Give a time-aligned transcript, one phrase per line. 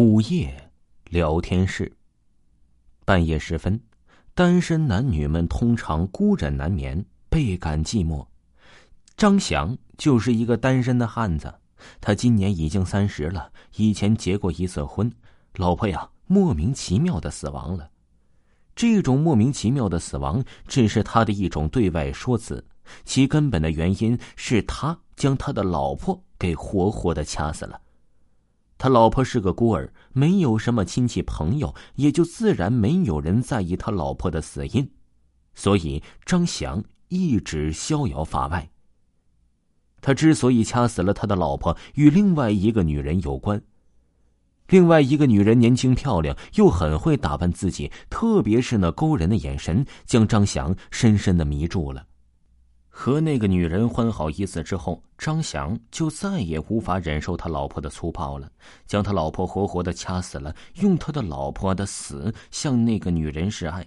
[0.00, 0.70] 午夜
[1.10, 1.92] 聊天室。
[3.04, 3.80] 半夜时分，
[4.32, 8.24] 单身男女们通常孤枕难眠，倍感寂寞。
[9.16, 11.52] 张翔就是一个单身的汉子，
[12.00, 15.12] 他今年已经三十了，以前结过一次婚，
[15.56, 17.90] 老婆呀莫名其妙的死亡了。
[18.76, 22.64] 这种莫名其妙的死亡只是他的一种对外说辞，
[23.04, 27.80] 其根本的原因是他将他的老婆给活活的掐死了。
[28.78, 34.88] 他老婆是个孤儿，没有什么亲戚朋友，也就自然没有人在意他老婆的死因，
[35.54, 38.70] 所以张翔一直逍遥法外。
[40.00, 43.60] 他之所以掐死了他的老婆，与另外一个女人有关。
[44.68, 52.06] 另外一个女人年轻漂亮，又很会打扮自己，特别是那勾人的眼神，将张翔深深的迷住了。
[53.00, 58.50] 和那个女人欢好一次之后，张翔就再也无法忍受他老婆的粗暴了，
[58.88, 63.86] 将他老婆活活的掐死了，用他的老婆的死向那个女人示爱。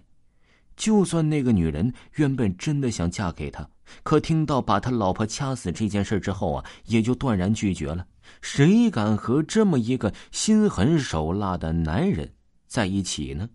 [0.77, 3.69] 就算那个女人原本真的想嫁给他，
[4.03, 8.07] 可听到把他老婆掐死这件事之后啊，也就断然拒绝了。
[8.39, 12.31] 谁敢和这么一个心狠手辣的男人
[12.65, 13.49] 在一起呢？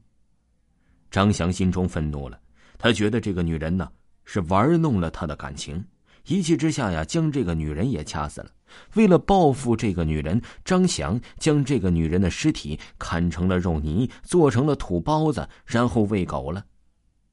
[1.11, 2.39] 张翔心中愤怒了，
[2.77, 3.89] 他觉得这个女人呢。
[4.27, 5.83] 是玩弄了他的感情，
[6.27, 8.51] 一气之下呀，将这个女人也掐死了。
[8.95, 16.63] 为了报复这个女人，张翔将这个女人的尸体砍成了肉泥，做成了土包子，然后喂狗了。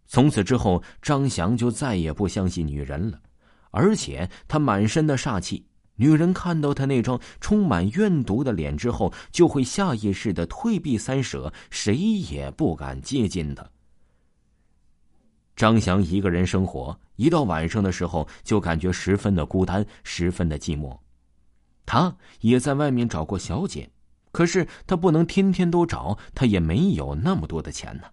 [0.06, 3.20] 从此之后，张翔就再也不相信女人了，
[3.72, 13.68] 而且他满身的煞气，女人看到他那张充满怨毒的脸之后，就会下意识的退避三舍，谁也不敢接近他。
[15.56, 20.98] 张翔一个人生活，一到晚上的时候就感觉十分的孤单，十分的寂寞。
[21.86, 23.88] 他也在外面找过小姐，
[24.32, 28.04] 可是他不能天天都找，他也没有那么多的钱呢。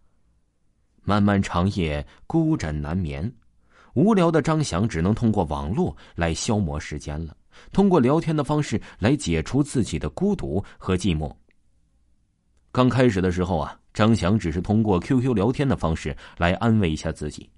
[1.02, 3.32] 漫漫长夜，孤枕难眠，
[3.94, 7.34] 无聊的张翔只能通过网络来消磨时间了，
[7.72, 11.34] 通过聊天的方式来解除自己的孤独和寂寞。
[12.70, 13.79] 刚开始的时候啊。
[13.92, 17.50] 张翔只是通过 QQ 聊天的方式来安慰一下自己。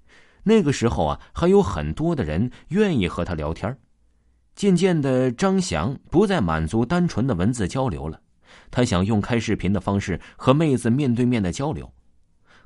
[0.43, 3.77] 那个时候啊，还有很多的人愿意和他聊天。
[4.55, 8.19] 渐渐的，张翔不再满足单纯的文字交流了，
[8.69, 11.91] 他想用开视频的方式和妹子面对面的交流。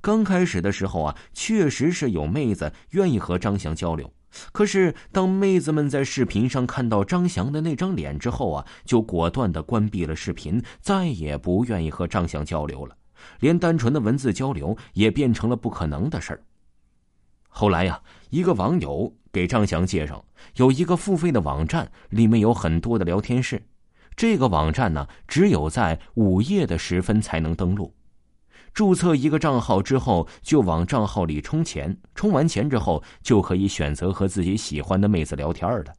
[0.01, 4.11] 刚开始的时候啊，确实是有妹子愿意和张翔交流。
[4.51, 12.95] 可是，当妹子们在视频上看到张翔的那张脸之后啊，就果断的关闭了视频，再也不愿意和张翔交流了。
[13.39, 16.43] 连单纯的文字交流也变成了不可能的事儿。
[17.49, 20.23] 后来呀，一个网友给张翔介绍，
[20.55, 23.61] 有一个付费的网站，里面有很多的聊天室。
[24.15, 27.93] 这个网站呢，只有在午夜的时分才能登录。
[28.73, 35.93] 注册一个账号之后，就往账号里充钱，充完钱之后，就可以选择和自己喜欢的妹子聊天了。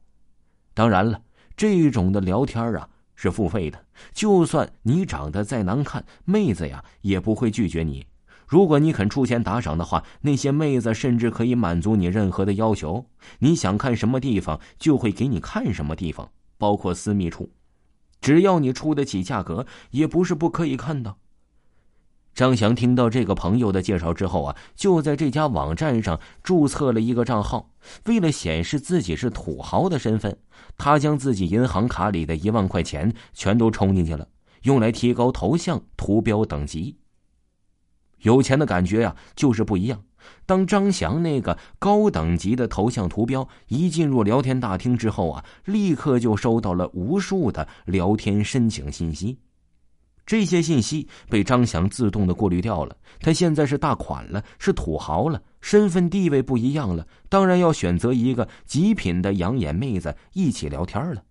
[0.73, 1.21] 当然了，
[1.57, 2.89] 这种的聊天啊。
[3.21, 8.05] 是付费的，就算你长得再难看，妹子呀也不会拒绝你。
[8.47, 13.05] 如果你肯出钱打赏的话，那些妹子甚至可以满足你任何的要求。
[13.39, 17.51] 你想看什么地方，就会给你看什么地方，包括私密处，
[18.21, 21.17] 只要你出得起价格，也不是不可以看到。
[22.39, 27.73] 张翔听到这个朋友的介绍之后啊，就在这家网站上注册了一个账号。
[28.05, 30.37] 为了显示自己是土豪的身份，
[30.77, 34.25] 他将自己银行卡里的一万块钱全都充进去了，
[34.61, 36.95] 用来提高头像图标等级。
[38.19, 40.01] 有钱的感觉呀，就是不一样。
[40.45, 49.39] 当张翔那个高等级的头像图标一进入聊天大厅之后啊，立刻就收到了无数的聊天申请信息。
[50.29, 52.95] 这些信息被张翔自动的过滤掉了。
[53.19, 61.23] 他现在是大款了，是土豪了，身份地位不一样了，当然要选择一个极品的养眼妹子一起聊天了。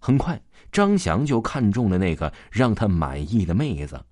[0.00, 0.42] 很快，
[0.72, 4.04] 张翔就看中了那个让他满意的妹子。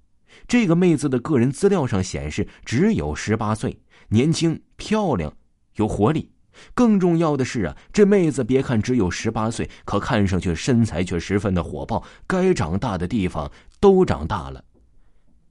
[0.46, 3.76] 这个妹子的个人资料上显示只有十八岁，
[4.10, 5.36] 年轻、漂亮、
[5.74, 6.30] 有活力。
[6.74, 13.50] 更重要的是啊，这妹子别看只有十八岁，可看上去身材却十分的火爆，该长大的地方
[13.80, 14.64] 都长大了。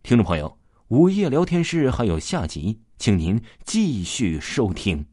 [0.03, 0.57] 听众朋友，
[0.89, 5.05] 午夜聊天室还有下集，请您继续收听。